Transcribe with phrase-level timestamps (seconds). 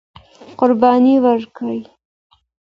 [0.59, 1.81] قرباني ورکړئ.